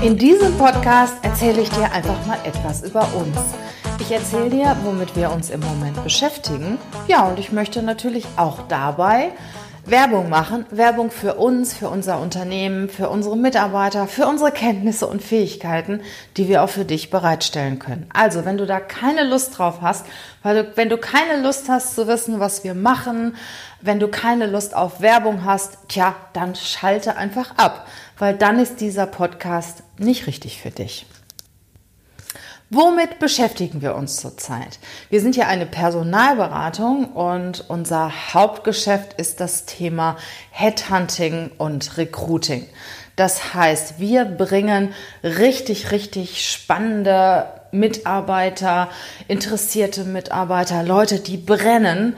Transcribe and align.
In 0.00 0.16
diesem 0.16 0.56
Podcast 0.56 1.14
erzähle 1.22 1.60
ich 1.60 1.70
dir 1.70 1.90
einfach 1.90 2.24
mal 2.24 2.38
etwas 2.44 2.84
über 2.84 3.00
uns. 3.14 3.36
Ich 3.98 4.12
erzähle 4.12 4.48
dir, 4.48 4.76
womit 4.84 5.16
wir 5.16 5.32
uns 5.32 5.50
im 5.50 5.58
Moment 5.58 6.04
beschäftigen. 6.04 6.78
Ja, 7.08 7.26
und 7.26 7.40
ich 7.40 7.50
möchte 7.50 7.82
natürlich 7.82 8.24
auch 8.36 8.60
dabei 8.68 9.32
Werbung 9.84 10.28
machen. 10.28 10.66
Werbung 10.70 11.10
für 11.10 11.34
uns, 11.34 11.74
für 11.74 11.88
unser 11.88 12.20
Unternehmen, 12.20 12.88
für 12.88 13.08
unsere 13.08 13.36
Mitarbeiter, 13.36 14.06
für 14.06 14.26
unsere 14.28 14.52
Kenntnisse 14.52 15.06
und 15.06 15.20
Fähigkeiten, 15.20 16.00
die 16.36 16.48
wir 16.48 16.62
auch 16.62 16.68
für 16.68 16.84
dich 16.84 17.10
bereitstellen 17.10 17.80
können. 17.80 18.06
Also, 18.12 18.44
wenn 18.44 18.56
du 18.56 18.66
da 18.66 18.78
keine 18.78 19.24
Lust 19.24 19.58
drauf 19.58 19.78
hast, 19.80 20.06
weil 20.44 20.62
du, 20.62 20.76
wenn 20.76 20.90
du 20.90 20.98
keine 20.98 21.42
Lust 21.42 21.68
hast 21.68 21.96
zu 21.96 22.06
wissen, 22.06 22.38
was 22.38 22.62
wir 22.62 22.74
machen, 22.74 23.34
wenn 23.80 23.98
du 23.98 24.08
keine 24.08 24.46
Lust 24.46 24.76
auf 24.76 25.00
Werbung 25.00 25.44
hast, 25.44 25.78
tja, 25.88 26.14
dann 26.34 26.54
schalte 26.54 27.16
einfach 27.16 27.56
ab 27.56 27.86
weil 28.18 28.34
dann 28.34 28.58
ist 28.58 28.80
dieser 28.80 29.06
Podcast 29.06 29.82
nicht 29.98 30.26
richtig 30.26 30.60
für 30.60 30.70
dich. 30.70 31.06
Womit 32.70 33.18
beschäftigen 33.18 33.80
wir 33.80 33.94
uns 33.94 34.16
zurzeit? 34.16 34.78
Wir 35.08 35.22
sind 35.22 35.36
ja 35.36 35.46
eine 35.46 35.64
Personalberatung 35.64 37.06
und 37.06 37.64
unser 37.68 38.34
Hauptgeschäft 38.34 39.14
ist 39.14 39.40
das 39.40 39.64
Thema 39.64 40.18
Headhunting 40.50 41.50
und 41.56 41.96
Recruiting. 41.96 42.66
Das 43.16 43.54
heißt, 43.54 44.00
wir 44.00 44.26
bringen 44.26 44.92
richtig, 45.24 45.92
richtig 45.92 46.46
spannende 46.46 47.46
Mitarbeiter, 47.72 48.90
interessierte 49.28 50.04
Mitarbeiter, 50.04 50.82
Leute, 50.82 51.20
die 51.20 51.38
brennen 51.38 52.16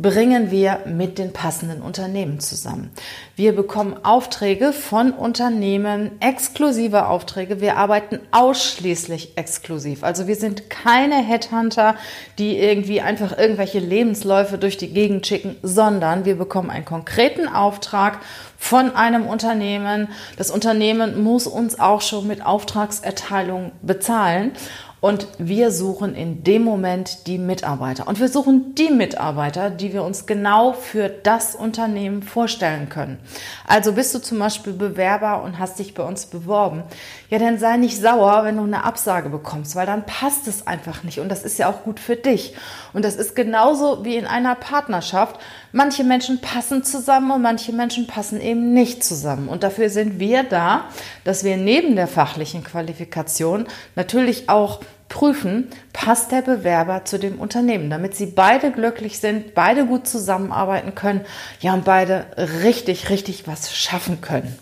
bringen 0.00 0.50
wir 0.50 0.80
mit 0.86 1.18
den 1.18 1.32
passenden 1.32 1.82
Unternehmen 1.82 2.40
zusammen. 2.40 2.90
Wir 3.36 3.54
bekommen 3.54 3.96
Aufträge 4.02 4.72
von 4.72 5.12
Unternehmen, 5.12 6.12
exklusive 6.20 7.06
Aufträge. 7.06 7.60
Wir 7.60 7.76
arbeiten 7.76 8.20
ausschließlich 8.30 9.36
exklusiv. 9.36 10.02
Also 10.02 10.26
wir 10.26 10.36
sind 10.36 10.70
keine 10.70 11.16
Headhunter, 11.16 11.96
die 12.38 12.58
irgendwie 12.58 13.00
einfach 13.00 13.36
irgendwelche 13.36 13.78
Lebensläufe 13.78 14.58
durch 14.58 14.76
die 14.76 14.92
Gegend 14.92 15.26
schicken, 15.26 15.56
sondern 15.62 16.24
wir 16.24 16.36
bekommen 16.36 16.70
einen 16.70 16.84
konkreten 16.84 17.48
Auftrag 17.48 18.20
von 18.56 18.94
einem 18.94 19.26
Unternehmen. 19.26 20.08
Das 20.36 20.50
Unternehmen 20.50 21.22
muss 21.22 21.46
uns 21.46 21.80
auch 21.80 22.02
schon 22.02 22.26
mit 22.26 22.44
Auftragserteilung 22.44 23.72
bezahlen. 23.82 24.52
Und 25.00 25.26
wir 25.38 25.70
suchen 25.70 26.14
in 26.14 26.44
dem 26.44 26.62
Moment 26.62 27.26
die 27.26 27.38
Mitarbeiter. 27.38 28.06
Und 28.06 28.20
wir 28.20 28.28
suchen 28.28 28.74
die 28.74 28.90
Mitarbeiter, 28.90 29.70
die 29.70 29.94
wir 29.94 30.02
uns 30.02 30.26
genau 30.26 30.74
für 30.74 31.08
das 31.08 31.54
Unternehmen 31.54 32.22
vorstellen 32.22 32.90
können. 32.90 33.18
Also 33.66 33.92
bist 33.92 34.14
du 34.14 34.18
zum 34.18 34.38
Beispiel 34.38 34.74
Bewerber 34.74 35.42
und 35.42 35.58
hast 35.58 35.78
dich 35.78 35.94
bei 35.94 36.02
uns 36.02 36.26
beworben. 36.26 36.82
Ja, 37.30 37.38
dann 37.38 37.58
sei 37.58 37.78
nicht 37.78 37.98
sauer, 37.98 38.44
wenn 38.44 38.58
du 38.58 38.64
eine 38.64 38.84
Absage 38.84 39.30
bekommst, 39.30 39.74
weil 39.74 39.86
dann 39.86 40.04
passt 40.04 40.46
es 40.46 40.66
einfach 40.66 41.02
nicht. 41.02 41.18
Und 41.18 41.30
das 41.30 41.44
ist 41.44 41.58
ja 41.58 41.70
auch 41.70 41.82
gut 41.82 41.98
für 41.98 42.16
dich. 42.16 42.54
Und 42.92 43.04
das 43.04 43.16
ist 43.16 43.34
genauso 43.34 44.04
wie 44.04 44.16
in 44.16 44.26
einer 44.26 44.54
Partnerschaft. 44.54 45.40
Manche 45.72 46.02
Menschen 46.02 46.40
passen 46.40 46.82
zusammen 46.82 47.30
und 47.30 47.42
manche 47.42 47.72
Menschen 47.72 48.06
passen 48.06 48.40
eben 48.40 48.72
nicht 48.72 49.04
zusammen. 49.04 49.48
Und 49.48 49.62
dafür 49.62 49.88
sind 49.88 50.18
wir 50.18 50.42
da, 50.42 50.84
dass 51.24 51.44
wir 51.44 51.56
neben 51.56 51.94
der 51.94 52.08
fachlichen 52.08 52.64
Qualifikation 52.64 53.66
natürlich 53.94 54.48
auch 54.48 54.80
prüfen, 55.08 55.68
passt 55.92 56.32
der 56.32 56.42
Bewerber 56.42 57.04
zu 57.04 57.18
dem 57.18 57.38
Unternehmen, 57.38 57.90
damit 57.90 58.14
sie 58.14 58.26
beide 58.26 58.70
glücklich 58.70 59.18
sind, 59.18 59.54
beide 59.54 59.84
gut 59.84 60.06
zusammenarbeiten 60.06 60.94
können, 60.94 61.22
ja, 61.60 61.74
und 61.74 61.84
beide 61.84 62.26
richtig, 62.62 63.10
richtig 63.10 63.46
was 63.46 63.74
schaffen 63.76 64.20
können. 64.20 64.56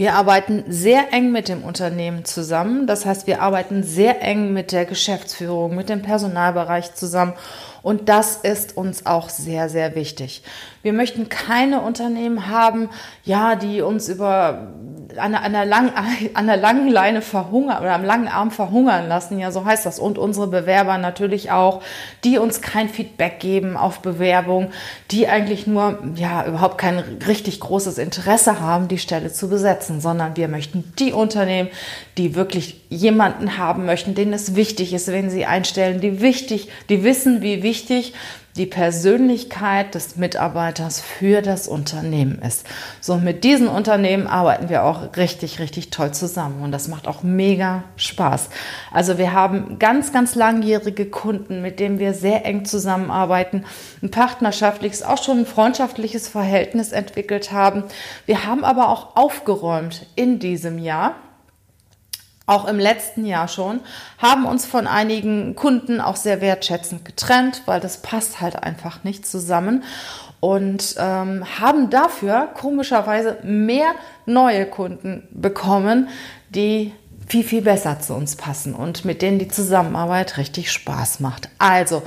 Wir 0.00 0.14
arbeiten 0.14 0.64
sehr 0.66 1.12
eng 1.12 1.30
mit 1.30 1.50
dem 1.50 1.62
Unternehmen 1.62 2.24
zusammen. 2.24 2.86
Das 2.86 3.04
heißt, 3.04 3.26
wir 3.26 3.42
arbeiten 3.42 3.82
sehr 3.82 4.22
eng 4.22 4.50
mit 4.54 4.72
der 4.72 4.86
Geschäftsführung, 4.86 5.76
mit 5.76 5.90
dem 5.90 6.00
Personalbereich 6.00 6.94
zusammen 6.94 7.34
und 7.82 8.08
das 8.08 8.36
ist 8.36 8.76
uns 8.76 9.06
auch 9.06 9.28
sehr, 9.28 9.68
sehr 9.68 9.94
wichtig. 9.94 10.42
Wir 10.82 10.92
möchten 10.92 11.28
keine 11.28 11.80
Unternehmen 11.80 12.48
haben, 12.48 12.90
ja, 13.24 13.56
die 13.56 13.80
uns 13.82 14.08
über 14.08 14.68
an 15.16 15.34
einer, 15.34 15.64
lang, 15.64 15.92
an 16.34 16.46
der 16.46 16.56
langen 16.56 16.88
Leine 16.88 17.22
verhungern 17.22 17.80
oder 17.80 17.94
am 17.94 18.04
langen 18.04 18.28
Arm 18.28 18.50
verhungern 18.50 19.08
lassen. 19.08 19.38
Ja, 19.38 19.50
so 19.50 19.64
heißt 19.64 19.86
das. 19.86 19.98
Und 19.98 20.18
unsere 20.18 20.46
Bewerber 20.46 20.98
natürlich 20.98 21.50
auch, 21.50 21.82
die 22.24 22.38
uns 22.38 22.60
kein 22.60 22.88
Feedback 22.88 23.40
geben 23.40 23.76
auf 23.76 24.00
Bewerbung, 24.00 24.70
die 25.10 25.28
eigentlich 25.28 25.66
nur, 25.66 25.98
ja, 26.14 26.46
überhaupt 26.46 26.78
kein 26.78 26.98
richtig 27.26 27.60
großes 27.60 27.98
Interesse 27.98 28.60
haben, 28.60 28.88
die 28.88 28.98
Stelle 28.98 29.32
zu 29.32 29.48
besetzen, 29.48 30.00
sondern 30.00 30.36
wir 30.36 30.48
möchten 30.48 30.92
die 30.98 31.12
Unternehmen, 31.12 31.68
die 32.18 32.34
wirklich 32.34 32.80
jemanden 32.88 33.56
haben 33.56 33.86
möchten, 33.86 34.14
denen 34.14 34.32
es 34.32 34.56
wichtig 34.56 34.92
ist, 34.92 35.08
wenn 35.08 35.30
sie 35.30 35.46
einstellen, 35.46 36.00
die 36.00 36.20
wichtig, 36.20 36.68
die 36.88 37.04
wissen, 37.04 37.40
wie 37.42 37.62
wichtig 37.62 38.14
die 38.56 38.66
Persönlichkeit 38.66 39.94
des 39.94 40.16
Mitarbeiters 40.16 41.00
für 41.00 41.40
das 41.40 41.68
Unternehmen 41.68 42.42
ist. 42.42 42.66
So 43.00 43.16
mit 43.16 43.44
diesen 43.44 43.68
Unternehmen 43.68 44.26
arbeiten 44.26 44.68
wir 44.68 44.84
auch 44.84 45.16
richtig, 45.16 45.60
richtig 45.60 45.90
toll 45.90 46.12
zusammen 46.12 46.62
und 46.62 46.72
das 46.72 46.88
macht 46.88 47.06
auch 47.06 47.22
mega 47.22 47.84
Spaß. 47.96 48.50
Also 48.92 49.18
wir 49.18 49.32
haben 49.32 49.78
ganz, 49.78 50.12
ganz 50.12 50.34
langjährige 50.34 51.06
Kunden, 51.06 51.62
mit 51.62 51.78
denen 51.78 51.98
wir 51.98 52.12
sehr 52.12 52.44
eng 52.44 52.64
zusammenarbeiten, 52.64 53.64
ein 54.02 54.10
partnerschaftliches, 54.10 55.02
auch 55.02 55.22
schon 55.22 55.38
ein 55.38 55.46
freundschaftliches 55.46 56.28
Verhältnis 56.28 56.92
entwickelt 56.92 57.52
haben. 57.52 57.84
Wir 58.26 58.46
haben 58.46 58.64
aber 58.64 58.88
auch 58.88 59.16
aufgeräumt 59.16 60.06
in 60.16 60.38
diesem 60.40 60.78
Jahr 60.78 61.14
auch 62.50 62.66
im 62.66 62.78
letzten 62.78 63.24
Jahr 63.24 63.48
schon, 63.48 63.80
haben 64.18 64.44
uns 64.44 64.66
von 64.66 64.86
einigen 64.86 65.54
Kunden 65.54 66.00
auch 66.00 66.16
sehr 66.16 66.40
wertschätzend 66.40 67.04
getrennt, 67.04 67.62
weil 67.66 67.80
das 67.80 67.98
passt 68.02 68.40
halt 68.40 68.62
einfach 68.62 69.04
nicht 69.04 69.26
zusammen 69.26 69.84
und 70.40 70.96
ähm, 70.98 71.44
haben 71.60 71.90
dafür 71.90 72.48
komischerweise 72.54 73.38
mehr 73.44 73.92
neue 74.26 74.66
Kunden 74.66 75.28
bekommen, 75.30 76.08
die 76.48 76.92
viel, 77.28 77.44
viel 77.44 77.62
besser 77.62 78.00
zu 78.00 78.14
uns 78.14 78.34
passen 78.34 78.74
und 78.74 79.04
mit 79.04 79.22
denen 79.22 79.38
die 79.38 79.46
Zusammenarbeit 79.46 80.36
richtig 80.36 80.72
Spaß 80.72 81.20
macht. 81.20 81.48
Also, 81.58 82.02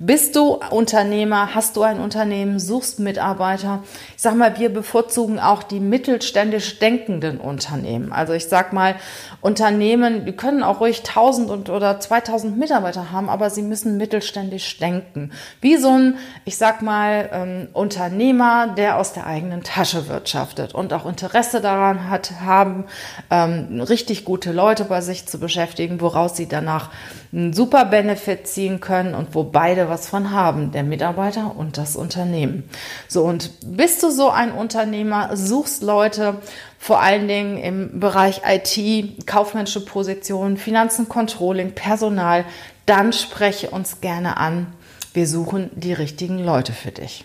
bist 0.00 0.36
du 0.36 0.60
Unternehmer, 0.70 1.56
hast 1.56 1.76
du 1.76 1.82
ein 1.82 1.98
Unternehmen, 1.98 2.60
suchst 2.60 3.00
Mitarbeiter? 3.00 3.82
Ich 4.14 4.22
sag 4.22 4.36
mal, 4.36 4.56
wir 4.58 4.72
bevorzugen 4.72 5.40
auch 5.40 5.64
die 5.64 5.80
mittelständisch 5.80 6.78
denkenden 6.78 7.38
Unternehmen. 7.38 8.12
Also 8.12 8.32
ich 8.32 8.46
sag 8.46 8.72
mal, 8.72 8.94
Unternehmen, 9.40 10.24
die 10.24 10.32
können 10.32 10.62
auch 10.62 10.80
ruhig 10.80 11.00
1000 11.00 11.50
und, 11.50 11.68
oder 11.68 11.98
2000 11.98 12.56
Mitarbeiter 12.56 13.10
haben, 13.10 13.28
aber 13.28 13.50
sie 13.50 13.62
müssen 13.62 13.96
mittelständisch 13.96 14.78
denken. 14.78 15.32
Wie 15.60 15.76
so 15.76 15.90
ein, 15.90 16.14
ich 16.44 16.56
sag 16.56 16.80
mal, 16.80 17.28
ähm, 17.32 17.68
Unternehmer, 17.72 18.68
der 18.68 18.98
aus 18.98 19.14
der 19.14 19.26
eigenen 19.26 19.64
Tasche 19.64 20.08
wirtschaftet 20.08 20.74
und 20.74 20.92
auch 20.92 21.06
Interesse 21.06 21.60
daran 21.60 22.08
hat, 22.08 22.40
haben, 22.40 22.84
ähm, 23.30 23.80
richtig 23.80 24.24
gute 24.24 24.52
Leute 24.52 24.84
bei 24.84 25.00
sich 25.00 25.26
zu 25.26 25.40
beschäftigen, 25.40 26.00
woraus 26.00 26.36
sie 26.36 26.46
danach 26.46 26.90
einen 27.32 27.52
super 27.52 27.84
Benefit 27.84 28.46
ziehen 28.46 28.80
können 28.80 29.14
und 29.14 29.34
wo 29.34 29.42
beide 29.42 29.87
was 29.88 30.08
von 30.08 30.30
haben, 30.30 30.72
der 30.72 30.82
Mitarbeiter 30.82 31.54
und 31.56 31.78
das 31.78 31.96
Unternehmen. 31.96 32.68
So, 33.08 33.24
und 33.24 33.50
bist 33.76 34.02
du 34.02 34.10
so 34.10 34.30
ein 34.30 34.52
Unternehmer, 34.52 35.36
suchst 35.36 35.82
Leute, 35.82 36.36
vor 36.78 37.00
allen 37.00 37.28
Dingen 37.28 37.58
im 37.58 38.00
Bereich 38.00 38.42
IT, 38.46 39.26
kaufmännische 39.26 39.84
Positionen, 39.84 40.56
Finanzen, 40.56 41.08
Controlling, 41.08 41.72
Personal, 41.72 42.44
dann 42.86 43.12
spreche 43.12 43.70
uns 43.70 44.00
gerne 44.00 44.36
an. 44.36 44.68
Wir 45.12 45.26
suchen 45.26 45.70
die 45.74 45.92
richtigen 45.92 46.38
Leute 46.38 46.72
für 46.72 46.92
dich. 46.92 47.24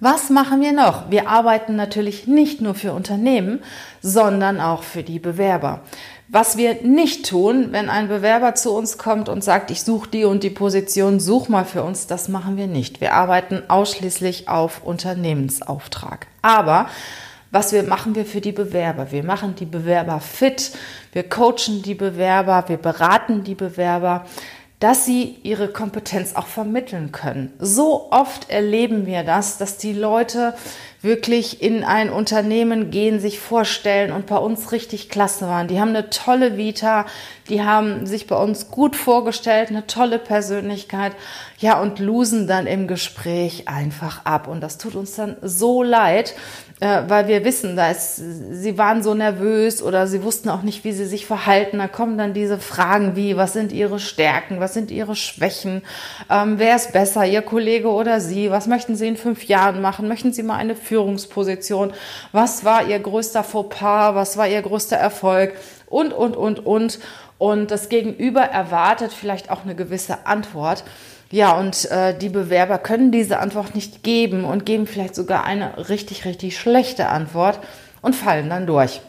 Was 0.00 0.30
machen 0.30 0.62
wir 0.62 0.72
noch? 0.72 1.10
Wir 1.10 1.28
arbeiten 1.28 1.76
natürlich 1.76 2.26
nicht 2.26 2.62
nur 2.62 2.74
für 2.74 2.94
Unternehmen, 2.94 3.62
sondern 4.00 4.58
auch 4.58 4.82
für 4.82 5.02
die 5.02 5.18
Bewerber. 5.18 5.82
Was 6.28 6.56
wir 6.56 6.82
nicht 6.82 7.28
tun, 7.28 7.68
wenn 7.72 7.90
ein 7.90 8.08
Bewerber 8.08 8.54
zu 8.54 8.72
uns 8.72 8.96
kommt 8.96 9.28
und 9.28 9.44
sagt, 9.44 9.70
ich 9.70 9.82
suche 9.82 10.08
die 10.08 10.24
und 10.24 10.42
die 10.42 10.48
Position, 10.48 11.20
such 11.20 11.50
mal 11.50 11.66
für 11.66 11.82
uns, 11.82 12.06
das 12.06 12.28
machen 12.28 12.56
wir 12.56 12.66
nicht. 12.66 13.02
Wir 13.02 13.12
arbeiten 13.12 13.62
ausschließlich 13.68 14.48
auf 14.48 14.82
Unternehmensauftrag. 14.84 16.28
Aber 16.40 16.86
Was 17.52 17.72
wir 17.72 17.82
machen 17.82 18.14
wir 18.14 18.24
für 18.24 18.40
die 18.40 18.52
Bewerber? 18.52 19.10
Wir 19.10 19.24
machen 19.24 19.56
die 19.56 19.66
Bewerber 19.66 20.20
fit, 20.20 20.70
wir 21.12 21.28
coachen 21.28 21.82
die 21.82 21.96
Bewerber, 21.96 22.64
wir 22.68 22.76
beraten 22.76 23.42
die 23.42 23.56
Bewerber, 23.56 24.24
dass 24.80 25.04
sie 25.04 25.36
ihre 25.42 25.68
Kompetenz 25.68 26.34
auch 26.34 26.46
vermitteln 26.46 27.12
können. 27.12 27.52
So 27.58 28.10
oft 28.10 28.48
erleben 28.48 29.04
wir 29.06 29.24
das, 29.24 29.58
dass 29.58 29.76
die 29.76 29.92
Leute 29.92 30.54
wirklich 31.02 31.62
in 31.62 31.84
ein 31.84 32.10
Unternehmen 32.10 32.90
gehen, 32.90 33.20
sich 33.20 33.40
vorstellen 33.40 34.12
und 34.12 34.26
bei 34.26 34.36
uns 34.36 34.72
richtig 34.72 35.08
klasse 35.08 35.46
waren. 35.46 35.68
Die 35.68 35.80
haben 35.80 35.90
eine 35.90 36.10
tolle 36.10 36.56
Vita, 36.56 37.06
die 37.48 37.62
haben 37.62 38.06
sich 38.06 38.26
bei 38.26 38.36
uns 38.36 38.70
gut 38.70 38.96
vorgestellt, 38.96 39.68
eine 39.68 39.86
tolle 39.86 40.18
Persönlichkeit, 40.18 41.12
ja, 41.58 41.80
und 41.80 41.98
losen 41.98 42.46
dann 42.46 42.66
im 42.66 42.86
Gespräch 42.86 43.68
einfach 43.68 44.24
ab. 44.24 44.48
Und 44.48 44.62
das 44.62 44.78
tut 44.78 44.94
uns 44.94 45.14
dann 45.14 45.36
so 45.42 45.82
leid, 45.82 46.34
äh, 46.80 47.02
weil 47.08 47.28
wir 47.28 47.44
wissen, 47.44 47.76
da 47.76 47.90
ist, 47.90 48.16
sie 48.16 48.78
waren 48.78 49.02
so 49.02 49.12
nervös 49.12 49.82
oder 49.82 50.06
sie 50.06 50.22
wussten 50.22 50.48
auch 50.48 50.62
nicht, 50.62 50.82
wie 50.82 50.92
sie 50.92 51.04
sich 51.04 51.26
verhalten. 51.26 51.78
Da 51.78 51.88
kommen 51.88 52.16
dann 52.16 52.32
diese 52.32 52.58
Fragen 52.58 53.16
wie, 53.16 53.36
was 53.36 53.52
sind 53.52 53.70
ihre 53.70 53.98
Stärken, 53.98 54.60
was 54.60 54.72
sind 54.72 54.90
ihre 54.90 55.14
Schwächen, 55.14 55.82
ähm, 56.30 56.54
wer 56.58 56.76
ist 56.76 56.92
besser, 56.92 57.26
ihr 57.26 57.42
Kollege 57.42 57.88
oder 57.88 58.20
sie, 58.20 58.50
was 58.50 58.66
möchten 58.66 58.96
sie 58.96 59.08
in 59.08 59.18
fünf 59.18 59.44
Jahren 59.44 59.82
machen, 59.82 60.08
möchten 60.08 60.32
sie 60.32 60.42
mal 60.42 60.56
eine 60.56 60.74
Führungsposition, 60.74 61.92
was 62.32 62.64
war 62.64 62.86
ihr 62.88 62.98
größter 62.98 63.44
Fauxpas, 63.44 64.14
was 64.14 64.38
war 64.38 64.48
ihr 64.48 64.62
größter 64.62 64.96
Erfolg 64.96 65.52
und, 65.86 66.12
und, 66.14 66.36
und, 66.36 66.64
und. 66.64 66.98
Und 67.36 67.70
das 67.70 67.88
Gegenüber 67.88 68.42
erwartet 68.42 69.12
vielleicht 69.12 69.50
auch 69.50 69.64
eine 69.64 69.74
gewisse 69.74 70.26
Antwort. 70.26 70.84
Ja, 71.30 71.56
und 71.56 71.88
äh, 71.90 72.16
die 72.18 72.28
Bewerber 72.28 72.78
können 72.78 73.12
diese 73.12 73.38
Antwort 73.38 73.76
nicht 73.76 74.02
geben 74.02 74.44
und 74.44 74.66
geben 74.66 74.88
vielleicht 74.88 75.14
sogar 75.14 75.44
eine 75.44 75.88
richtig, 75.88 76.24
richtig 76.24 76.58
schlechte 76.58 77.08
Antwort 77.08 77.60
und 78.02 78.16
fallen 78.16 78.50
dann 78.50 78.66
durch. 78.66 79.00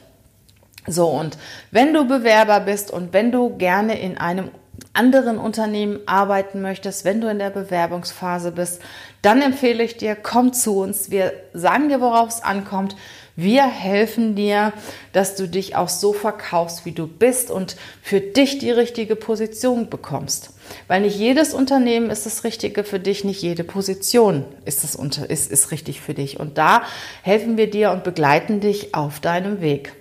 So, 0.88 1.08
und 1.08 1.38
wenn 1.72 1.94
du 1.94 2.06
Bewerber 2.06 2.60
bist 2.60 2.92
und 2.92 3.14
wenn 3.14 3.32
du 3.32 3.58
gerne 3.58 4.00
in 4.00 4.18
einem 4.18 4.52
anderen 4.94 5.38
Unternehmen 5.38 6.00
arbeiten 6.06 6.62
möchtest, 6.62 7.06
wenn 7.06 7.22
du 7.22 7.30
in 7.30 7.40
der 7.40 7.50
Bewerbungsphase 7.50 8.52
bist, 8.52 8.82
dann 9.22 9.42
empfehle 9.42 9.84
ich 9.84 9.98
dir, 9.98 10.16
komm 10.16 10.54
zu 10.54 10.80
uns. 10.80 11.12
Wir 11.12 11.34
sagen 11.54 11.90
dir, 11.90 12.02
worauf 12.02 12.30
es 12.30 12.44
ankommt. 12.44 12.96
Wir 13.36 13.66
helfen 13.66 14.36
dir, 14.36 14.74
dass 15.14 15.36
du 15.36 15.48
dich 15.48 15.76
auch 15.76 15.90
so 15.90 16.14
verkaufst, 16.14 16.86
wie 16.86 16.92
du 16.92 17.08
bist 17.08 17.50
und 17.50 17.78
für 18.02 18.20
dich 18.20 18.58
die 18.58 18.72
richtige 18.72 19.16
Position 19.16 19.90
bekommst. 19.90 20.54
Weil 20.88 21.02
nicht 21.02 21.18
jedes 21.18 21.54
Unternehmen 21.54 22.10
ist 22.10 22.26
das 22.26 22.44
Richtige 22.44 22.84
für 22.84 23.00
dich, 23.00 23.24
nicht 23.24 23.42
jede 23.42 23.64
Position 23.64 24.46
ist, 24.66 24.84
das 24.84 24.96
unter, 24.96 25.30
ist, 25.30 25.52
ist 25.52 25.72
richtig 25.72 26.02
für 26.02 26.14
dich. 26.14 26.40
Und 26.40 26.58
da 26.58 26.84
helfen 27.22 27.58
wir 27.58 27.70
dir 27.70 27.92
und 27.92 28.04
begleiten 28.04 28.60
dich 28.60 28.94
auf 28.96 29.20
deinem 29.20 29.62
Weg. 29.62 29.94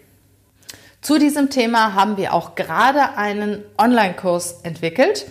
Zu 1.01 1.19
diesem 1.19 1.49
Thema 1.49 1.95
haben 1.95 2.19
wir 2.19 2.35
auch 2.35 2.55
gerade 2.55 3.17
einen 3.17 3.63
Online-Kurs 3.79 4.61
entwickelt. 4.65 5.27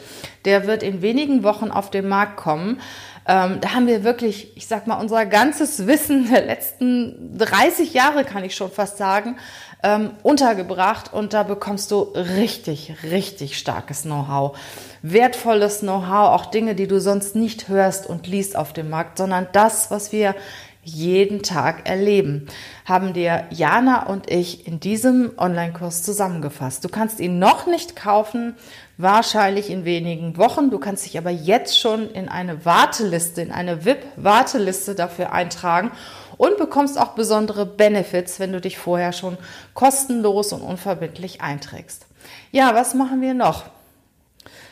Der 0.46 0.66
wird 0.66 0.82
in 0.82 1.02
wenigen 1.02 1.44
Wochen 1.44 1.70
auf 1.70 1.92
den 1.92 2.08
Markt 2.08 2.38
kommen. 2.38 2.82
Ähm, 3.28 3.60
da 3.62 3.76
haben 3.76 3.86
wir 3.86 4.04
wirklich, 4.04 4.58
ich 4.58 4.66
sag 4.66 4.88
mal, 4.88 4.96
unser 4.96 5.28
ganzes 5.28 5.86
Wissen 5.86 6.32
der 6.32 6.46
letzten 6.46 7.38
30 7.38 7.94
Jahre, 7.94 8.24
kann 8.24 8.44
ich 8.44 8.56
schon 8.56 8.72
fast 8.72 8.98
sagen, 8.98 9.38
ähm, 9.82 10.12
untergebracht 10.24 11.14
und 11.14 11.34
da 11.34 11.44
bekommst 11.44 11.92
du 11.92 12.02
richtig, 12.14 12.94
richtig 13.04 13.58
starkes 13.58 14.04
Know-how. 14.04 14.58
Wertvolles 15.02 15.80
Know-how, 15.80 16.30
auch 16.34 16.48
Dinge, 16.48 16.76
die 16.76 16.88
du 16.88 17.00
sonst 17.00 17.36
nicht 17.36 17.70
hörst 17.70 18.08
und 18.08 18.28
liest 18.28 18.58
auf 18.58 18.74
dem 18.74 18.90
Markt, 18.90 19.18
sondern 19.18 19.48
das, 19.54 19.90
was 19.90 20.12
wir 20.12 20.36
jeden 20.84 21.44
Tag 21.44 21.88
erleben, 21.88 22.48
haben 22.86 23.14
dir 23.14 23.46
Jana 23.52 24.08
und 24.08 24.32
ich 24.32 24.66
in 24.66 24.80
diesem 24.80 25.32
Online-Kurs 25.38 26.04
zusammengefasst. 26.04 26.84
Du 26.84 26.90
kannst 26.90 27.20
ihn 27.20 27.38
noch 27.38 27.68
nicht 27.68 27.96
kaufen, 27.96 28.56
wahrscheinlich 28.98 29.70
in 29.70 29.86
wenigen 29.86 30.38
Wochen. 30.38 30.72
Du 30.72 30.80
kannst 30.80 31.06
dich 31.06 31.18
aber 31.18 31.30
jetzt 31.30 31.80
schon 31.80 32.10
in 32.10 32.28
eine 32.30 32.66
Warteliste, 32.66 33.42
in 33.42 33.52
eine 33.52 33.86
VIP-Warteliste 33.86 34.96
dafür 34.96 35.32
eintragen 35.32 35.92
und 36.40 36.58
bekommst 36.58 36.98
auch 36.98 37.10
besondere 37.10 37.66
Benefits, 37.66 38.40
wenn 38.40 38.54
du 38.54 38.62
dich 38.62 38.78
vorher 38.78 39.12
schon 39.12 39.38
kostenlos 39.74 40.54
und 40.54 40.62
unverbindlich 40.62 41.42
einträgst. 41.42 42.06
Ja, 42.52 42.74
was 42.74 42.94
machen 42.94 43.20
wir 43.20 43.34
noch? 43.34 43.66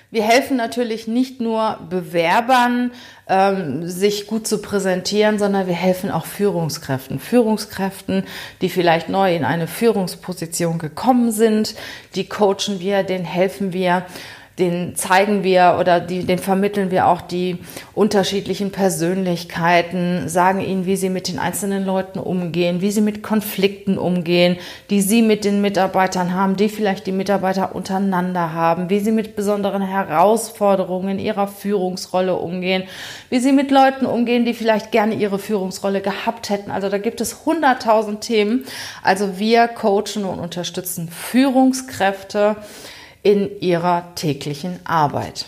Wir 0.09 0.23
helfen 0.23 0.55
natürlich 0.55 1.09
nicht 1.09 1.41
nur 1.41 1.79
Bewerbern, 1.89 2.91
ähm, 3.27 3.85
sich 3.85 4.27
gut 4.27 4.47
zu 4.47 4.61
präsentieren, 4.61 5.37
sondern 5.37 5.67
wir 5.67 5.73
helfen 5.73 6.09
auch 6.09 6.25
Führungskräften. 6.25 7.19
Führungskräften, 7.19 8.23
die 8.61 8.69
vielleicht 8.69 9.09
neu 9.09 9.35
in 9.35 9.43
eine 9.43 9.67
Führungsposition 9.67 10.79
gekommen 10.79 11.33
sind, 11.33 11.75
die 12.15 12.29
coachen 12.29 12.79
wir, 12.79 13.03
denen 13.03 13.25
helfen 13.25 13.73
wir 13.73 14.05
den 14.59 14.95
zeigen 14.95 15.43
wir 15.43 15.77
oder 15.79 15.99
die, 15.99 16.25
den 16.25 16.39
vermitteln 16.39 16.89
wir 16.89 17.07
auch 17.07 17.21
die 17.21 17.59
unterschiedlichen 17.93 18.71
Persönlichkeiten, 18.71 20.27
sagen 20.27 20.61
ihnen, 20.61 20.87
wie 20.87 20.95
sie 20.95 21.09
mit 21.09 21.27
den 21.27 21.37
einzelnen 21.37 21.85
Leuten 21.85 22.17
umgehen, 22.17 22.81
wie 22.81 22.89
sie 22.89 23.01
mit 23.01 23.21
Konflikten 23.21 23.99
umgehen, 23.99 24.57
die 24.89 25.01
sie 25.01 25.21
mit 25.21 25.45
den 25.45 25.61
Mitarbeitern 25.61 26.33
haben, 26.33 26.55
die 26.55 26.69
vielleicht 26.69 27.05
die 27.05 27.11
Mitarbeiter 27.11 27.75
untereinander 27.75 28.53
haben, 28.53 28.89
wie 28.89 28.99
sie 28.99 29.11
mit 29.11 29.35
besonderen 29.35 29.83
Herausforderungen 29.83 31.19
ihrer 31.19 31.47
Führungsrolle 31.47 32.35
umgehen, 32.35 32.83
wie 33.29 33.39
sie 33.39 33.51
mit 33.51 33.69
Leuten 33.69 34.07
umgehen, 34.07 34.43
die 34.43 34.55
vielleicht 34.55 34.91
gerne 34.91 35.13
ihre 35.13 35.37
Führungsrolle 35.37 36.01
gehabt 36.01 36.49
hätten. 36.49 36.71
Also 36.71 36.89
da 36.89 36.97
gibt 36.97 37.21
es 37.21 37.45
hunderttausend 37.45 38.21
Themen. 38.21 38.65
Also 39.03 39.37
wir 39.37 39.67
coachen 39.67 40.25
und 40.25 40.39
unterstützen 40.39 41.09
Führungskräfte, 41.09 42.55
in 43.27 43.59
ihrer 43.59 44.15
täglichen 44.15 44.79
Arbeit 44.85 45.47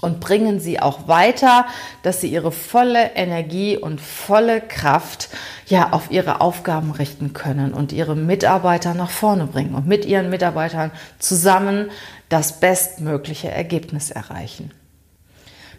und 0.00 0.18
bringen 0.18 0.58
sie 0.58 0.80
auch 0.80 1.06
weiter, 1.06 1.66
dass 2.02 2.20
sie 2.20 2.26
ihre 2.26 2.50
volle 2.50 3.12
Energie 3.14 3.76
und 3.76 4.00
volle 4.00 4.60
Kraft 4.60 5.28
ja 5.66 5.92
auf 5.92 6.10
ihre 6.10 6.40
Aufgaben 6.40 6.90
richten 6.90 7.32
können 7.32 7.74
und 7.74 7.92
ihre 7.92 8.16
Mitarbeiter 8.16 8.94
nach 8.94 9.10
vorne 9.10 9.46
bringen 9.46 9.76
und 9.76 9.86
mit 9.86 10.04
ihren 10.04 10.30
Mitarbeitern 10.30 10.90
zusammen 11.20 11.92
das 12.28 12.58
bestmögliche 12.58 13.52
Ergebnis 13.52 14.10
erreichen. 14.10 14.72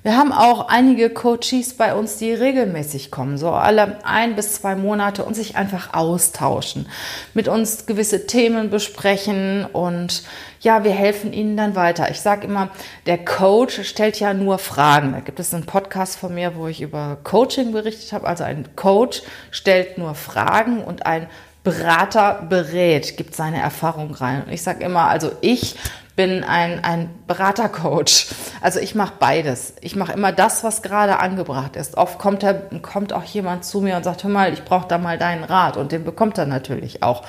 Wir 0.04 0.18
haben 0.18 0.32
auch 0.32 0.68
einige 0.68 1.12
Coaches 1.12 1.76
bei 1.78 1.94
uns, 1.94 2.18
die 2.18 2.34
regelmäßig 2.34 3.12
kommen, 3.12 3.38
so 3.38 3.52
alle 3.52 4.04
ein 4.04 4.36
bis 4.36 4.56
zwei 4.56 4.76
Monate 4.76 5.24
und 5.24 5.36
sich 5.36 5.58
einfach 5.58 5.94
austauschen, 5.94 6.88
mit 7.36 7.48
uns 7.48 7.86
gewisse 7.86 8.26
Themen 8.26 8.72
besprechen 8.72 9.64
und 9.72 10.24
ja, 10.62 10.84
wir 10.84 10.92
helfen 10.92 11.34
ihnen 11.34 11.58
dann 11.58 11.76
weiter. 11.76 12.10
Ich 12.12 12.22
sage 12.22 12.46
immer, 12.46 12.70
der 13.08 13.18
Coach 13.26 13.84
stellt 13.84 14.20
ja 14.20 14.34
nur 14.34 14.60
Fragen. 14.60 15.12
Da 15.14 15.20
gibt 15.20 15.40
es 15.40 15.54
einen 15.54 15.66
Podcast 15.66 16.18
von 16.18 16.36
mir, 16.36 16.56
wo 16.56 16.68
ich 16.68 16.82
über 16.82 17.18
Coaching 17.24 17.72
berichtet 17.72 18.14
habe. 18.14 18.28
Also 18.28 18.44
ein 18.44 18.76
Coach 18.76 19.24
stellt 19.50 19.98
nur 19.98 20.14
Fragen 20.14 20.84
und 20.84 21.06
ein 21.06 21.28
Berater 21.64 22.46
berät, 22.48 23.18
gibt 23.18 23.36
seine 23.36 23.62
Erfahrung 23.62 24.14
rein. 24.14 24.44
Und 24.44 24.52
ich 24.52 24.64
sage 24.64 24.84
immer, 24.84 25.08
also 25.08 25.32
ich 25.42 25.76
bin 26.16 26.44
ein, 26.44 26.84
ein 26.84 27.10
Beratercoach. 27.26 28.28
Also 28.62 28.80
ich 28.80 28.94
mache 28.94 29.14
beides. 29.20 29.74
Ich 29.82 29.96
mache 29.96 30.14
immer 30.14 30.32
das, 30.32 30.64
was 30.64 30.84
gerade 30.84 31.18
angebracht 31.20 31.76
ist. 31.76 31.98
Oft 31.98 32.20
kommt, 32.20 32.44
er, 32.44 32.54
kommt 32.82 33.14
auch 33.14 33.24
jemand 33.24 33.66
zu 33.66 33.82
mir 33.82 33.96
und 33.96 34.04
sagt, 34.04 34.24
hör 34.24 34.30
mal, 34.30 34.54
ich 34.54 34.64
brauche 34.64 34.88
da 34.88 35.00
mal 35.00 35.18
deinen 35.18 35.44
Rat. 35.44 35.78
Und 35.78 35.92
den 35.92 36.04
bekommt 36.04 36.38
er 36.38 36.46
natürlich 36.46 37.02
auch. 37.02 37.24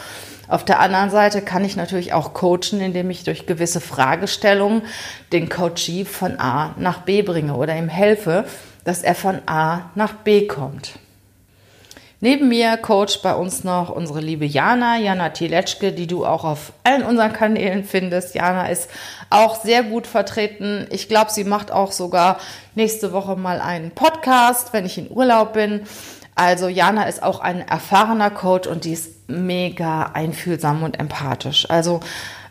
Auf 0.52 0.66
der 0.66 0.80
anderen 0.80 1.08
Seite 1.08 1.40
kann 1.40 1.64
ich 1.64 1.76
natürlich 1.76 2.12
auch 2.12 2.34
coachen, 2.34 2.82
indem 2.82 3.08
ich 3.08 3.24
durch 3.24 3.46
gewisse 3.46 3.80
Fragestellungen 3.80 4.82
den 5.32 5.48
Coachee 5.48 6.04
von 6.04 6.38
A 6.38 6.74
nach 6.76 6.98
B 6.98 7.22
bringe 7.22 7.54
oder 7.54 7.74
ihm 7.74 7.88
helfe, 7.88 8.44
dass 8.84 9.02
er 9.02 9.14
von 9.14 9.40
A 9.46 9.90
nach 9.94 10.12
B 10.12 10.46
kommt. 10.46 10.98
Neben 12.20 12.50
mir 12.50 12.76
coacht 12.76 13.22
bei 13.22 13.34
uns 13.34 13.64
noch 13.64 13.88
unsere 13.88 14.20
liebe 14.20 14.44
Jana, 14.44 14.98
Jana 14.98 15.30
Tietschke, 15.30 15.90
die 15.90 16.06
du 16.06 16.26
auch 16.26 16.44
auf 16.44 16.74
allen 16.84 17.02
unseren 17.02 17.32
Kanälen 17.32 17.82
findest. 17.82 18.34
Jana 18.34 18.66
ist 18.66 18.90
auch 19.30 19.58
sehr 19.58 19.82
gut 19.82 20.06
vertreten. 20.06 20.86
Ich 20.90 21.08
glaube, 21.08 21.30
sie 21.30 21.44
macht 21.44 21.72
auch 21.72 21.92
sogar 21.92 22.38
nächste 22.74 23.12
Woche 23.12 23.36
mal 23.36 23.62
einen 23.62 23.90
Podcast, 23.90 24.74
wenn 24.74 24.84
ich 24.84 24.98
in 24.98 25.10
Urlaub 25.10 25.54
bin. 25.54 25.86
Also 26.34 26.68
Jana 26.68 27.04
ist 27.04 27.22
auch 27.22 27.40
ein 27.40 27.66
erfahrener 27.66 28.30
Coach 28.30 28.66
und 28.66 28.84
die 28.84 28.92
ist 28.92 29.28
mega 29.28 30.10
einfühlsam 30.14 30.82
und 30.82 30.98
empathisch. 30.98 31.68
Also 31.68 32.00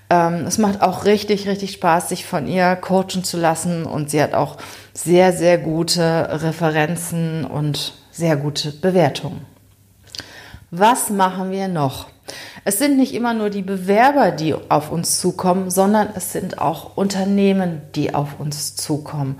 ähm, 0.10 0.46
es 0.46 0.58
macht 0.58 0.82
auch 0.82 1.06
richtig, 1.06 1.48
richtig 1.48 1.72
Spaß, 1.72 2.10
sich 2.10 2.26
von 2.26 2.48
ihr 2.48 2.76
coachen 2.76 3.24
zu 3.24 3.38
lassen 3.38 3.86
und 3.86 4.10
sie 4.12 4.22
hat 4.22 4.34
auch 4.34 4.58
sehr, 4.94 5.34
sehr 5.34 5.58
gute 5.58 6.42
Referenzen 6.44 7.46
und 7.46 7.94
sehr 8.12 8.36
gute 8.36 8.72
Bewertungen. 8.72 9.46
Was 10.70 11.10
machen 11.10 11.52
wir 11.52 11.68
noch? 11.68 12.08
Es 12.64 12.78
sind 12.78 12.98
nicht 12.98 13.14
immer 13.14 13.34
nur 13.34 13.50
die 13.50 13.62
Bewerber, 13.62 14.32
die 14.32 14.54
auf 14.54 14.92
uns 14.92 15.20
zukommen, 15.20 15.72
sondern 15.72 16.10
es 16.16 16.32
sind 16.32 16.60
auch 16.60 16.96
Unternehmen, 16.96 17.82
die 17.96 18.14
auf 18.14 18.40
uns 18.40 18.76
zukommen. 18.76 19.40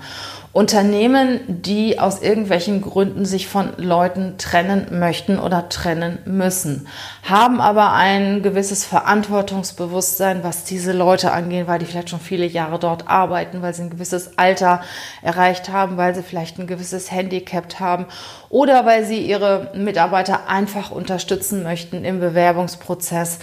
Unternehmen, 0.54 1.40
die 1.46 1.98
aus 1.98 2.20
irgendwelchen 2.20 2.82
Gründen 2.82 3.24
sich 3.24 3.48
von 3.48 3.72
Leuten 3.78 4.36
trennen 4.36 4.98
möchten 4.98 5.38
oder 5.38 5.70
trennen 5.70 6.18
müssen, 6.26 6.88
haben 7.22 7.58
aber 7.58 7.92
ein 7.94 8.42
gewisses 8.42 8.84
Verantwortungsbewusstsein, 8.84 10.44
was 10.44 10.64
diese 10.64 10.92
Leute 10.92 11.32
angeht, 11.32 11.68
weil 11.68 11.78
die 11.78 11.86
vielleicht 11.86 12.10
schon 12.10 12.20
viele 12.20 12.44
Jahre 12.44 12.78
dort 12.78 13.08
arbeiten, 13.08 13.62
weil 13.62 13.72
sie 13.72 13.84
ein 13.84 13.90
gewisses 13.90 14.36
Alter 14.36 14.82
erreicht 15.22 15.70
haben, 15.70 15.96
weil 15.96 16.14
sie 16.14 16.22
vielleicht 16.22 16.58
ein 16.58 16.66
gewisses 16.66 17.10
Handicap 17.10 17.80
haben 17.80 18.04
oder 18.50 18.84
weil 18.84 19.06
sie 19.06 19.20
ihre 19.20 19.70
Mitarbeiter 19.74 20.48
einfach 20.48 20.90
unterstützen 20.90 21.62
möchten 21.62 22.04
im 22.04 22.20
Bewerbungsprozess, 22.20 23.38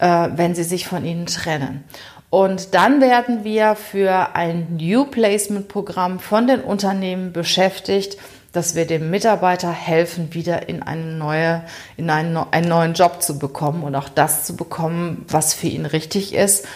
äh, 0.00 0.28
wenn 0.34 0.54
sie 0.54 0.64
sich 0.64 0.86
von 0.86 1.06
ihnen 1.06 1.24
trennen. 1.24 1.84
Und 2.32 2.72
dann 2.72 3.02
werden 3.02 3.44
wir 3.44 3.74
für 3.74 4.34
ein 4.34 4.78
New 4.78 5.04
Placement 5.04 5.68
Programm 5.68 6.18
von 6.18 6.46
den 6.46 6.62
Unternehmen 6.62 7.30
beschäftigt, 7.34 8.16
dass 8.52 8.74
wir 8.74 8.86
dem 8.86 9.10
Mitarbeiter 9.10 9.70
helfen, 9.70 10.32
wieder 10.32 10.66
in 10.66 10.82
eine 10.82 11.12
neue, 11.12 11.62
in 11.98 12.08
einen, 12.08 12.38
einen 12.38 12.68
neuen 12.70 12.94
Job 12.94 13.22
zu 13.22 13.38
bekommen 13.38 13.82
und 13.82 13.94
auch 13.94 14.08
das 14.08 14.44
zu 14.44 14.56
bekommen, 14.56 15.26
was 15.28 15.52
für 15.52 15.66
ihn 15.66 15.84
richtig 15.84 16.32
ist 16.32 16.66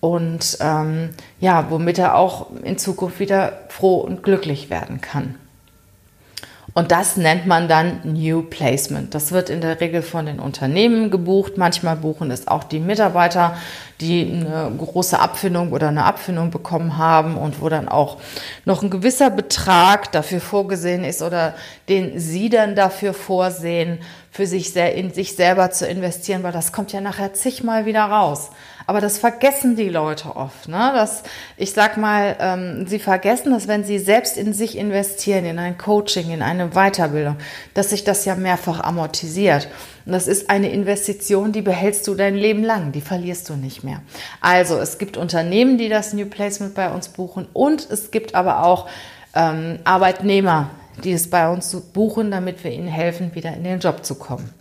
und 0.00 0.58
ähm, 0.60 1.08
ja, 1.40 1.70
womit 1.70 1.96
er 1.96 2.14
auch 2.14 2.48
in 2.62 2.76
Zukunft 2.76 3.18
wieder 3.18 3.60
froh 3.70 4.00
und 4.00 4.22
glücklich 4.22 4.68
werden 4.68 5.00
kann. 5.00 5.36
Und 6.78 6.92
das 6.92 7.16
nennt 7.16 7.44
man 7.44 7.66
dann 7.66 7.98
New 8.04 8.40
Placement. 8.40 9.12
Das 9.12 9.32
wird 9.32 9.50
in 9.50 9.60
der 9.60 9.80
Regel 9.80 10.00
von 10.00 10.26
den 10.26 10.38
Unternehmen 10.38 11.10
gebucht. 11.10 11.54
Manchmal 11.56 11.96
buchen 11.96 12.30
es 12.30 12.46
auch 12.46 12.62
die 12.62 12.78
Mitarbeiter, 12.78 13.56
die 14.00 14.22
eine 14.46 14.70
große 14.78 15.18
Abfindung 15.18 15.72
oder 15.72 15.88
eine 15.88 16.04
Abfindung 16.04 16.52
bekommen 16.52 16.96
haben 16.96 17.36
und 17.36 17.60
wo 17.60 17.68
dann 17.68 17.88
auch 17.88 18.18
noch 18.64 18.84
ein 18.84 18.90
gewisser 18.90 19.30
Betrag 19.30 20.12
dafür 20.12 20.40
vorgesehen 20.40 21.02
ist 21.02 21.20
oder 21.20 21.54
den 21.88 22.20
sie 22.20 22.48
dann 22.48 22.76
dafür 22.76 23.12
vorsehen, 23.12 23.98
für 24.30 24.46
sich 24.46 24.76
in 24.76 25.12
sich 25.12 25.34
selber 25.34 25.72
zu 25.72 25.84
investieren, 25.84 26.44
weil 26.44 26.52
das 26.52 26.70
kommt 26.70 26.92
ja 26.92 27.00
nachher 27.00 27.34
zigmal 27.34 27.86
wieder 27.86 28.04
raus. 28.04 28.50
Aber 28.88 29.02
das 29.02 29.18
vergessen 29.18 29.76
die 29.76 29.90
Leute 29.90 30.34
oft. 30.34 30.66
Ne? 30.66 30.92
Das, 30.94 31.22
ich 31.58 31.72
sag 31.72 31.98
mal, 31.98 32.34
ähm, 32.40 32.86
sie 32.86 32.98
vergessen, 32.98 33.52
dass 33.52 33.68
wenn 33.68 33.84
sie 33.84 33.98
selbst 33.98 34.38
in 34.38 34.54
sich 34.54 34.78
investieren, 34.78 35.44
in 35.44 35.58
ein 35.58 35.76
Coaching, 35.76 36.30
in 36.30 36.40
eine 36.40 36.70
Weiterbildung, 36.70 37.36
dass 37.74 37.90
sich 37.90 38.04
das 38.04 38.24
ja 38.24 38.34
mehrfach 38.34 38.80
amortisiert. 38.80 39.68
Und 40.06 40.12
das 40.12 40.26
ist 40.26 40.48
eine 40.48 40.70
Investition, 40.70 41.52
die 41.52 41.60
behältst 41.60 42.06
du 42.06 42.14
dein 42.14 42.34
Leben 42.34 42.64
lang, 42.64 42.92
die 42.92 43.02
verlierst 43.02 43.50
du 43.50 43.56
nicht 43.56 43.84
mehr. 43.84 44.00
Also 44.40 44.78
es 44.78 44.96
gibt 44.96 45.18
Unternehmen, 45.18 45.76
die 45.76 45.90
das 45.90 46.14
New 46.14 46.24
Placement 46.24 46.74
bei 46.74 46.90
uns 46.90 47.10
buchen 47.10 47.46
und 47.52 47.90
es 47.90 48.10
gibt 48.10 48.34
aber 48.34 48.64
auch 48.64 48.88
ähm, 49.34 49.80
Arbeitnehmer, 49.84 50.70
die 51.04 51.12
es 51.12 51.28
bei 51.28 51.46
uns 51.50 51.76
buchen, 51.92 52.30
damit 52.30 52.64
wir 52.64 52.70
ihnen 52.70 52.88
helfen, 52.88 53.34
wieder 53.34 53.52
in 53.52 53.64
den 53.64 53.80
Job 53.80 54.02
zu 54.02 54.14
kommen. 54.14 54.54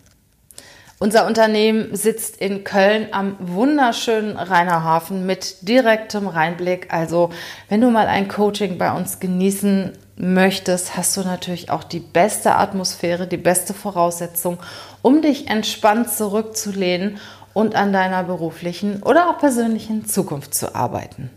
Unser 0.99 1.27
Unternehmen 1.27 1.95
sitzt 1.95 2.37
in 2.37 2.63
Köln 2.63 3.09
am 3.11 3.35
wunderschönen 3.39 4.35
Rheinerhafen 4.35 5.27
mit 5.27 5.67
direktem 5.67 6.27
Rheinblick. 6.27 6.91
Also 6.91 7.29
wenn 7.69 7.81
du 7.81 7.91
mal 7.91 8.07
ein 8.07 8.27
Coaching 8.27 8.79
bei 8.79 8.91
uns 8.91 9.19
genießen 9.19 9.93
möchtest, 10.15 10.97
hast 10.97 11.15
du 11.15 11.21
natürlich 11.21 11.69
auch 11.69 11.83
die 11.83 11.99
beste 11.99 12.55
Atmosphäre, 12.55 13.27
die 13.27 13.37
beste 13.37 13.75
Voraussetzung, 13.75 14.57
um 15.03 15.21
dich 15.21 15.47
entspannt 15.47 16.09
zurückzulehnen 16.09 17.19
und 17.53 17.75
an 17.75 17.93
deiner 17.93 18.23
beruflichen 18.23 19.03
oder 19.03 19.29
auch 19.29 19.37
persönlichen 19.37 20.07
Zukunft 20.07 20.55
zu 20.55 20.73
arbeiten. 20.73 21.29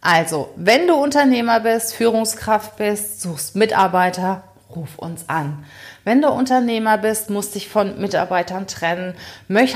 Also, 0.00 0.50
wenn 0.56 0.86
du 0.86 0.94
Unternehmer 0.94 1.60
bist, 1.60 1.94
Führungskraft 1.94 2.76
bist, 2.76 3.20
suchst 3.20 3.56
Mitarbeiter, 3.56 4.44
ruf 4.74 4.98
uns 4.98 5.28
an. 5.28 5.64
Wenn 6.04 6.22
du 6.22 6.28
Unternehmer 6.28 6.98
bist, 6.98 7.30
musst 7.30 7.54
dich 7.54 7.68
von 7.68 8.00
Mitarbeitern 8.00 8.66
trennen, 8.66 9.14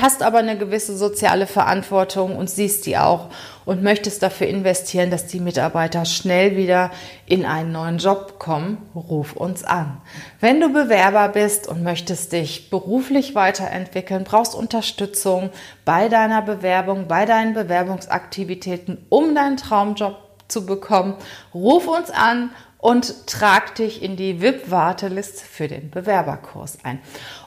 hast 0.01 0.23
aber 0.23 0.39
eine 0.39 0.57
gewisse 0.57 0.97
soziale 0.97 1.47
Verantwortung 1.47 2.35
und 2.35 2.49
siehst 2.49 2.85
die 2.85 2.97
auch 2.97 3.29
und 3.65 3.83
möchtest 3.83 4.23
dafür 4.23 4.47
investieren, 4.47 5.11
dass 5.11 5.27
die 5.27 5.39
Mitarbeiter 5.39 6.05
schnell 6.05 6.55
wieder 6.55 6.91
in 7.25 7.45
einen 7.45 7.71
neuen 7.71 7.97
Job 7.97 8.39
kommen, 8.39 8.77
ruf 8.95 9.33
uns 9.33 9.63
an. 9.63 10.01
Wenn 10.39 10.61
du 10.61 10.71
Bewerber 10.71 11.29
bist 11.29 11.67
und 11.67 11.83
möchtest 11.83 12.31
dich 12.31 12.69
beruflich 12.69 13.35
weiterentwickeln, 13.35 14.23
brauchst 14.23 14.55
Unterstützung 14.55 15.49
bei 15.83 16.09
deiner 16.09 16.41
Bewerbung, 16.41 17.07
bei 17.07 17.25
deinen 17.25 17.53
Bewerbungsaktivitäten, 17.53 19.05
um 19.09 19.35
deinen 19.35 19.57
Traumjob 19.57 20.15
zu 20.47 20.65
bekommen, 20.65 21.15
ruf 21.53 21.87
uns 21.87 22.09
an 22.09 22.51
und 22.77 23.27
trag 23.27 23.75
dich 23.75 24.01
in 24.03 24.15
die 24.15 24.41
VIP-Warteliste 24.41 25.43
für 25.43 25.67
den 25.67 25.89
Bewerberkurs 25.89 26.77
ein. 26.83 26.99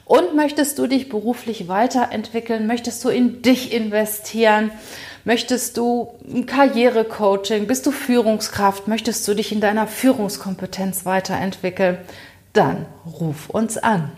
Und 0.04 0.34
möchtest 0.34 0.78
du 0.78 0.86
dich 0.86 1.08
beruflich 1.08 1.68
weiterentwickeln? 1.68 2.66
Möchtest 2.66 3.04
du 3.04 3.10
in 3.10 3.42
dich 3.42 3.72
investieren? 3.72 4.72
Möchtest 5.24 5.76
du 5.76 6.14
ein 6.28 6.46
Karrierecoaching? 6.46 7.66
Bist 7.66 7.86
du 7.86 7.92
Führungskraft? 7.92 8.88
Möchtest 8.88 9.26
du 9.28 9.34
dich 9.34 9.52
in 9.52 9.60
deiner 9.60 9.86
Führungskompetenz 9.86 11.04
weiterentwickeln? 11.04 11.98
Dann 12.52 12.86
ruf 13.06 13.50
uns 13.50 13.78
an. 13.78 14.10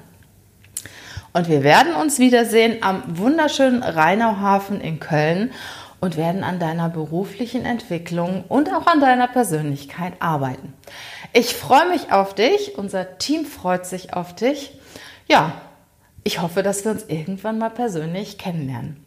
Und 1.35 1.49
wir 1.49 1.63
werden 1.63 1.95
uns 1.95 2.19
wiedersehen 2.19 2.83
am 2.83 3.03
wunderschönen 3.07 3.83
Rheinauhafen 3.83 4.81
in 4.81 5.01
Köln 5.01 5.51
und 6.03 6.17
werden 6.17 6.43
an 6.43 6.59
deiner 6.59 6.89
beruflichen 6.89 7.65
Entwicklung 7.65 8.43
und 8.49 8.75
auch 8.75 8.89
an 8.89 8.99
deiner 8.99 9.29
Persönlichkeit 9.29 10.15
arbeiten. 10.19 10.75
Ich 11.33 11.55
freue 11.55 11.89
mich 11.91 12.11
auf 12.11 12.35
dich, 12.35 12.77
unser 12.77 13.19
Team 13.19 13.47
freut 13.47 13.87
sich 13.87 14.13
auf 14.13 14.35
dich. 14.35 14.73
Ja, 15.29 15.53
ich 16.25 16.43
hoffe, 16.43 16.65
dass 16.65 16.85
wir 16.85 16.91
uns 16.91 17.05
irgendwann 17.05 17.57
mal 17.57 17.71
persönlich 17.71 18.37
kennenlernen. 18.37 19.05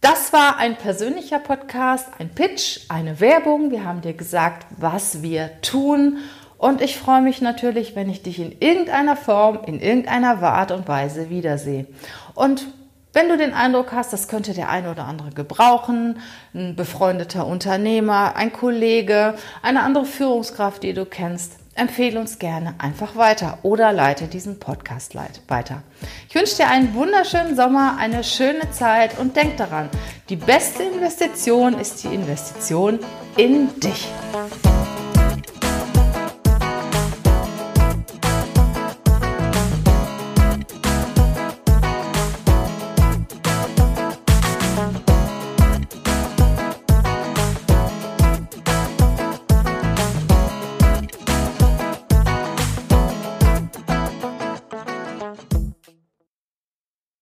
Das 0.00 0.32
war 0.32 0.56
ein 0.56 0.76
persönlicher 0.76 1.38
Podcast, 1.38 2.08
ein 2.18 2.30
Pitch, 2.30 2.80
eine 2.88 3.20
Werbung. 3.20 3.70
Wir 3.70 3.84
haben 3.84 4.00
dir 4.00 4.14
gesagt, 4.14 4.66
was 4.76 5.22
wir 5.22 5.60
tun. 5.62 6.18
Und 6.58 6.82
ich 6.82 6.98
freue 6.98 7.22
mich 7.22 7.40
natürlich, 7.40 7.94
wenn 7.94 8.10
ich 8.10 8.24
dich 8.24 8.40
in 8.40 8.58
irgendeiner 8.58 9.14
Form, 9.14 9.60
in 9.66 9.78
irgendeiner 9.80 10.42
Art 10.42 10.72
und 10.72 10.88
Weise 10.88 11.30
wiedersehe. 11.30 11.86
Und 12.34 12.66
wenn 13.14 13.28
du 13.28 13.36
den 13.36 13.54
Eindruck 13.54 13.92
hast, 13.92 14.12
das 14.12 14.26
könnte 14.26 14.54
der 14.54 14.68
eine 14.68 14.90
oder 14.90 15.04
andere 15.04 15.30
gebrauchen, 15.30 16.18
ein 16.52 16.74
befreundeter 16.74 17.46
Unternehmer, 17.46 18.34
ein 18.34 18.52
Kollege, 18.52 19.34
eine 19.62 19.82
andere 19.82 20.04
Führungskraft, 20.04 20.82
die 20.82 20.94
du 20.94 21.06
kennst, 21.06 21.52
empfehle 21.76 22.18
uns 22.20 22.38
gerne 22.38 22.74
einfach 22.78 23.16
weiter 23.16 23.58
oder 23.62 23.92
leite 23.92 24.26
diesen 24.26 24.58
Podcast 24.58 25.14
weiter. 25.14 25.82
Ich 26.28 26.34
wünsche 26.34 26.56
dir 26.56 26.68
einen 26.68 26.94
wunderschönen 26.94 27.56
Sommer, 27.56 27.96
eine 27.98 28.24
schöne 28.24 28.70
Zeit 28.72 29.18
und 29.18 29.36
denk 29.36 29.56
daran, 29.56 29.88
die 30.28 30.36
beste 30.36 30.82
Investition 30.82 31.78
ist 31.78 32.02
die 32.02 32.14
Investition 32.14 32.98
in 33.36 33.68
dich. 33.80 34.08